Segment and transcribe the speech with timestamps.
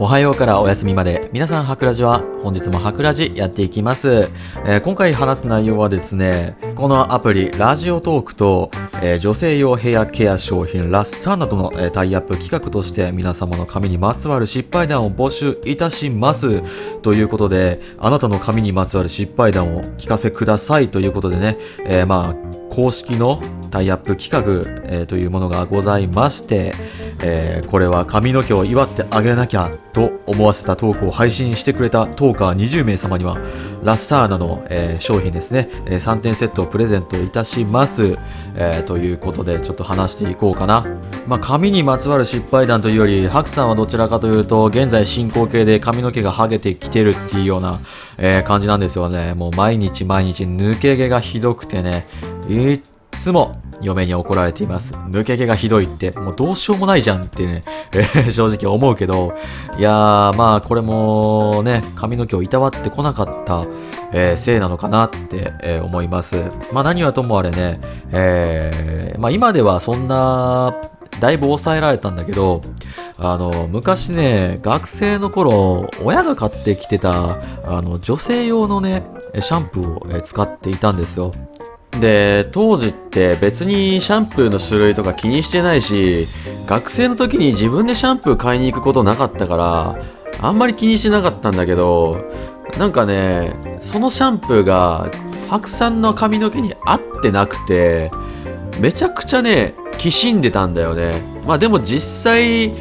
[0.00, 1.28] おはようからお休みまで。
[1.32, 4.30] 皆さんハクラジは本日もハクラジやっていきます、
[4.64, 8.70] えー今回話す内容はですねこのアプリラジオトークと、
[9.02, 16.62] えー女性用ヘアケア商品ラスターなどの、えータイアップ企画として皆様の髪にまつわる失敗談を募集いたします。
[17.00, 20.90] ということであなたの髪にまつわる失敗談を聞かせください。
[20.90, 23.42] ということでね、えーまあ公式の
[23.72, 26.72] タイアップ企画、えーというものがございまして、
[27.20, 33.36] えーこれは髪の毛を祝ってあげなきゃと思わせたトークを配信してくれたトーカー20名様には
[33.82, 38.16] ラスターナの、えー商品ですね、え3点セットをプレゼントいたします、
[38.54, 40.86] えということでちょっと話していこうかな。
[41.26, 47.80] まあ髪にまつわる失敗談というよりハクさんはどちらかというと現在進行形で髪の毛が剥げてきてるっていうような、
[48.18, 49.34] え感じなんですよね。
[49.34, 52.06] もう毎日毎日抜け毛がひどくてね。
[52.48, 52.80] いっ
[53.12, 54.94] つも嫁に怒られています。
[54.94, 57.62] 抜け毛がひどいって、もうどうしようもないじゃんってね、
[58.30, 59.34] 正直思うけど、
[59.78, 63.64] いやー、まあこれもね、髪の毛をいたわってこなかった、
[64.12, 66.36] えーせいなのかなって、えー思います。
[66.72, 67.80] まあ何はともあれね、
[68.12, 70.74] えまあ今ではそんな、
[71.20, 72.62] だいぶ抑えられたんだけど、
[73.18, 79.02] あの、昔ね、学生の頃、親が買ってきてた、あの、女性用のね、
[79.40, 81.32] シャンプーを使っていたんですよ。
[82.00, 86.26] で当時って別にシャンプーの種類とか気にしてないし
[86.66, 89.96] 学生の時に自分でシャンプー買いに行くことなかったから
[90.40, 92.24] あんまり気にしてなかったんだけど
[92.78, 95.10] なんかねそのシャンプーが
[95.48, 98.10] 白さんの髪の毛に合ってなくて
[98.80, 101.20] めちゃくちゃねきしんでたんだよね。
[101.44, 102.72] まあでも実際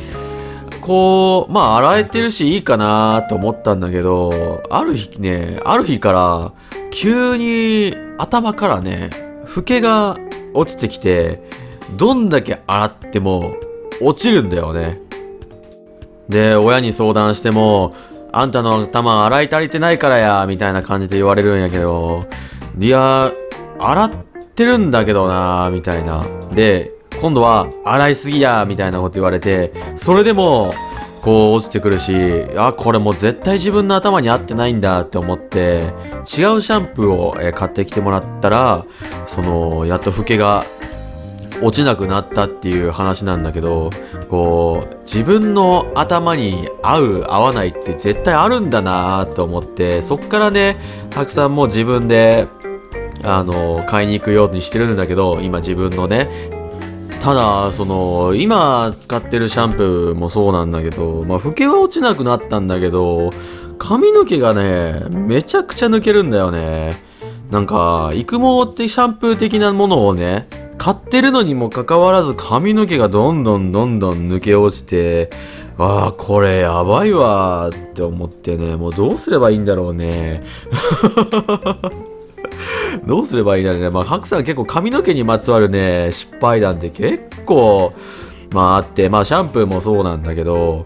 [0.81, 6.51] こうまあ洗えてるしいいかなと思ったんだけどある日ねある日から
[6.91, 9.09] 急に頭からね
[9.45, 10.17] フケが
[10.53, 11.41] 落ちてきて
[11.95, 13.53] どんだけ洗っても
[14.01, 14.99] 落ちるんだよね。
[16.29, 17.93] で親に相談しても
[18.33, 22.25] あんたの頭洗い足りてないからやみたいな感じで言われるんやけど
[22.77, 23.31] いや
[23.79, 24.11] 洗っ
[24.55, 26.25] てるんだけどなみたいな。
[26.51, 26.91] で
[27.21, 30.73] 今度は洗いすぎやみたいなこと言われてそれでも
[31.27, 38.85] こう落ちてくるしあこれもう絶対自分の頭に合ってないんだって思って違うシャンプーをえ買ってきてもらったら
[39.25, 40.63] そのやっとフケが
[41.61, 43.89] 落ちなくなったっていう話なんだけど
[44.29, 50.77] こう自分の頭に合う合わないって絶対あるんだなと思ってそっからね
[51.09, 52.47] たくさんもう自分で
[53.25, 56.29] あの買いに行くようにしてるんだけど今自分のね
[57.19, 63.31] ただその今使ってるシャンプーもそうなんだけどまあ老けは落ちなくなったんだけど
[63.77, 67.05] 髪の毛がねめちゃくちゃ抜けるんだよね。
[67.51, 75.29] なんか育毛ってシャンプー的なものをね買ってるのにもかかわらず髪の毛がどんどんどんどん抜け落ちて
[75.77, 80.43] ああこれやばいわって思ってねもうどうすればいいんだろうね。
[83.05, 83.89] どうすればいいんだろうね。
[83.89, 87.93] まあ、ハクさん結構髪の毛にまつわるね、失敗談って結構、
[88.51, 90.85] まああって、まあシャンプーもそうなんだけど、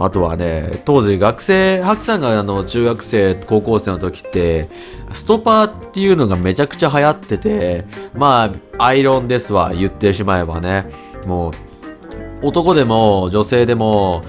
[0.00, 4.68] あとはね、当時学生、ハクさんがあの中学生、高校生の時って、
[5.12, 10.86] ストパーっていうのがめちゃくちゃ流行ってて、まあ、アイロンですわ、言ってしまえばね。
[11.26, 14.22] もう、男でも女性でも、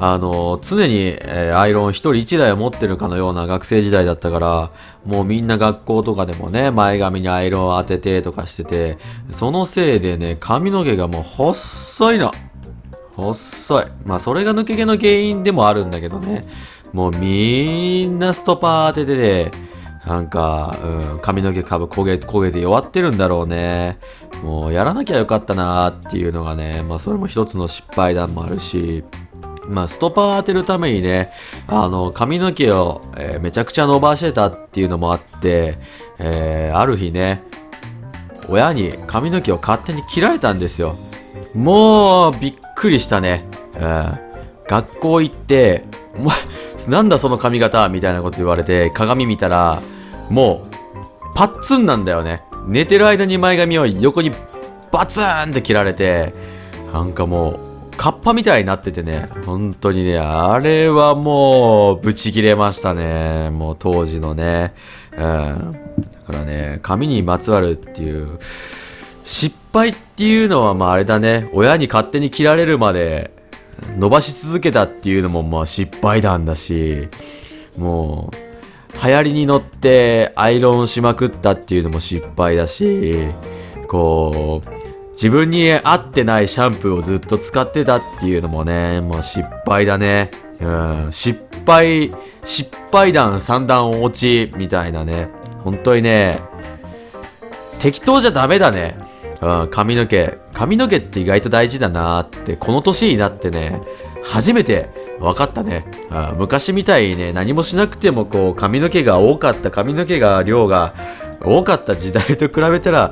[0.00, 4.70] あの常に、えーアイロン一人一台を持ってるかのような学生時代だったから
[5.04, 8.98] もうみんな学校とかでもね前髪にアイロンを当ててとかしてて
[9.30, 12.32] そのせいでね髪の毛がもう細いの。
[13.16, 13.84] 細い。
[14.04, 16.44] まあそれが抜け毛の原因でもあるんだけどね。
[16.92, 19.50] もうみんなストパー当ててて
[20.06, 23.98] なんか、うん、髪の毛多分焦げ焦げて弱ってるんだろうね。
[24.44, 29.02] もうやらなきゃよかったなーっていうのがねまあそれも一つの失敗談もあるし。
[29.68, 31.30] まあ、ストパー当てるためにね、
[31.66, 35.78] あの、髪の毛を、えーめちゃくちゃ伸ばしてたっていうのもあって、
[36.18, 37.42] えーある日ね、
[38.48, 40.96] 親に髪の毛を勝手に切られたんですよ。
[41.54, 43.44] もう、びっくりしたね。
[43.80, 44.18] うん
[44.68, 45.84] 学校行って、
[46.18, 46.36] お前、
[46.88, 47.88] なんだその髪型？
[47.88, 49.80] みたいなこと言われて、鏡見たら、
[50.28, 50.74] もう、
[51.34, 52.42] パッツンなんだよね。
[52.66, 54.30] 寝てる間に前髪を横に
[54.92, 56.34] バツンって切られて、
[56.92, 57.60] なんかもう、
[57.98, 63.50] カッパみたいになっててね、本当にね、あれはもう、ブチ切れましたね。
[63.50, 64.72] もう当時のね。
[65.12, 65.18] うん。
[65.18, 65.28] だ
[66.24, 68.38] からね、髪にまつわるっていう、
[69.24, 73.32] 失敗っていうのはまああれだね、親に勝手に切られるまで
[73.98, 77.08] 伸ばし続けたっていうのもまあ失敗談だし、
[77.76, 83.26] もう、流行りに乗ってアイロンしまくったっていうのも失敗だし、
[83.88, 84.77] こう、
[85.18, 90.30] 自分に合ってないシャンプーをずっと使ってたっていうのもね、もう失敗だね。
[90.60, 90.66] う
[91.08, 92.12] ん、失敗、
[92.44, 95.28] 失敗談三段落ちみたいなね。
[95.64, 96.38] 本当にね、
[97.80, 98.96] 適当じゃダメだね。
[99.42, 100.38] うん、髪の毛。
[100.52, 103.80] 髪の毛って意外と大事だなって、この年になってね、
[104.22, 104.88] 初めて
[105.18, 105.84] 分かったね。
[106.10, 110.94] うん昔みたいにね、何もしなくてもこう、髪の毛が多かった、髪の毛が量が
[111.44, 113.10] 多かった時代と比べたら、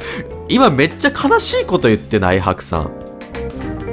[0.48, 2.90] 今めっちゃ悲しいこと言ってない白さん。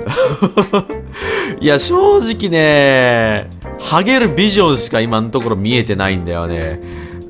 [1.60, 3.50] いや、正直ね、
[3.80, 6.80] ハゲるビジョンしか今のところ見えてないんだよね。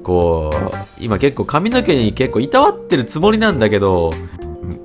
[0.04, 4.14] こう、今結構髪の毛に結構いたわってるつもりなんだけど、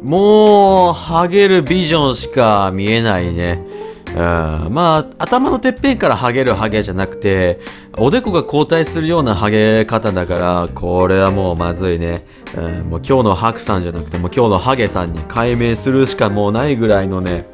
[0.02, 3.62] もう、ハゲるビジョンしか見えないね。
[4.10, 7.60] うん、まあ、頭のてっぺんからハゲるハゲじゃなくて、
[7.96, 12.24] おでこが後退するようなハゲ方だから、これはもうまずいね。
[12.56, 17.46] うん、もう今日のハクさんじゃなくて、もう今日のハゲさんに解明するしかもうないぐらいのね、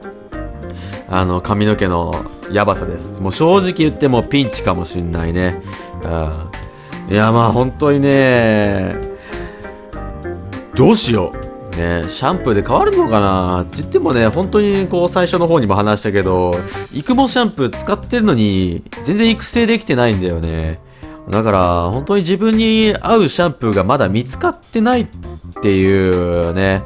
[1.08, 3.20] あの髪の毛のやばさです。
[3.20, 5.60] もう正直言ってもピンチかもしんないね。
[6.02, 6.06] う
[7.10, 8.96] ん、いやまあ本当にね、
[10.74, 11.43] どうしよう。
[11.76, 13.62] ね、シャンプーで変わるのかな？
[13.62, 16.54] って言ってもね、本当にこう最初の方にも話したけど、
[16.92, 20.80] 育毛シャンプー使ってるのに全然育成できてないんだよね。
[21.28, 25.08] だから本当に自分に合うシャンプーがまだ見つかってないっ
[25.62, 26.82] ていうね、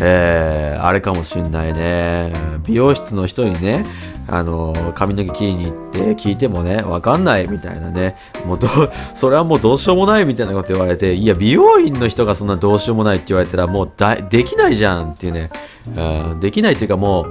[0.00, 2.32] えー、あれかもしんないね。
[2.64, 3.84] 美容室の人にね、
[4.28, 8.16] あの、髪の毛切りに行って聞いてもね、わかんないみたいなね。
[8.44, 8.68] もうど、
[9.14, 15.50] それはもうどうしようもないみたいなこと言われて、いや、美容院の人がそんなどうしようもないって言われたら、もうだできないじゃんっていうね。
[15.96, 17.26] うんできないっていうかも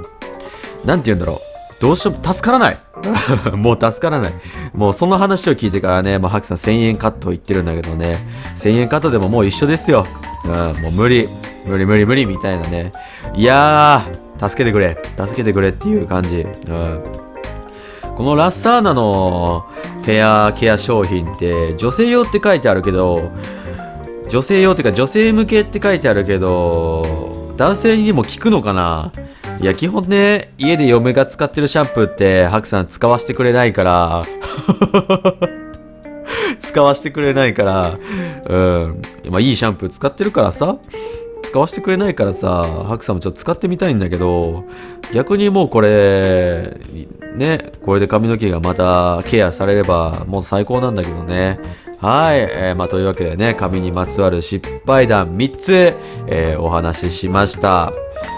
[0.83, 1.81] う、なんて言うんだろう。
[1.81, 2.79] どうしようも、助からない。
[3.53, 4.33] もう助からない。
[4.73, 8.18] もうその話を聞いてからね、もうハクさん1000円カット言ってるんだけどね、
[8.56, 10.07] 1000円カットでももう一緒ですよ。
[10.45, 10.51] うん、
[10.81, 11.27] もう無理。
[11.65, 12.91] 無理無理無理みたいなね。
[13.35, 14.97] いやー、助けてくれ。
[15.17, 16.41] 助けてくれっていう感じ。
[16.41, 17.03] うん。
[18.15, 19.65] このラッサーナの
[20.06, 23.31] ヘアケア商品って女性用って書いてあるけど、
[24.29, 29.11] 女性用っていうか女性向けって書いてあるけど、男性にも効くのかな？
[29.61, 34.25] いや、基本ね、家で嫁が使ってるシャンプーって、ハクさん使わせてくれないから、
[36.59, 37.97] 使わせてくれないから、
[38.47, 39.01] うん。
[39.29, 40.77] まあ、いいシャンプー使ってるからさ、
[41.56, 44.66] 使わせてくれないからさ、ハクさんもちょっと使ってみたいんだけど、
[45.13, 46.75] 逆にもうこれ、
[47.38, 51.57] ね、これで髪の毛がまたケアされれば、もう最高なんだけどね。
[52.02, 55.94] はい、えーまあ、というわけでね、髪にまつわる失敗談3つ、
[56.28, 57.94] えーお話ししました。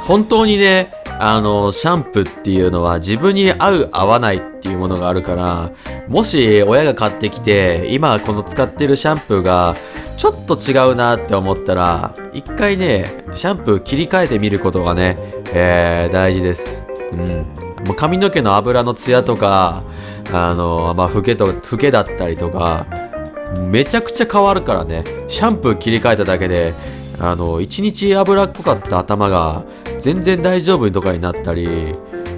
[0.06, 5.72] 本当にね、あの、シャンプーっていうのは自分に合う合わないっていうものがあるから、
[6.08, 9.76] もし親が買ってきて、今この使ってるシャンプーが
[10.18, 15.16] ちょっと違うなって思ったら、一回ね、シャンプー切り替えてみることがね、
[15.54, 16.88] えー大事です。
[17.12, 17.28] うん。
[17.86, 19.84] もう髪の毛の油のツヤとか、
[20.34, 22.88] あの、まあ、老けと、老けだったりとか、
[23.70, 25.04] めちゃくちゃ変わるからね。
[25.28, 26.74] シャンプー切り替えただけで、
[27.20, 29.66] あの、一日脂っこかった頭が
[30.00, 31.94] 全然大丈夫とかになったり、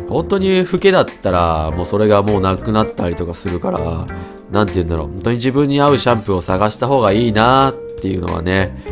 [0.09, 4.05] 本当に老けだったら、もうそれがもうなくなったりとかするから、
[4.51, 5.07] なんて言うんだろう。
[5.07, 8.83] 本当に自分に合うシャンプーを探した方がいいなっていうのはね、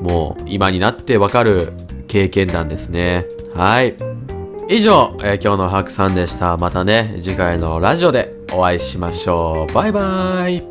[0.00, 1.72] もう今になってわかる
[2.08, 3.26] 経験談ですね。
[3.54, 3.96] はい。
[4.68, 6.56] 以上、えー今日のハクさんでした。
[6.56, 9.72] またね、次回のラジオでお会いしましょう。
[9.72, 10.69] バイバイ。